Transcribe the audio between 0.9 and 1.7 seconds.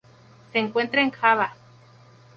en Java.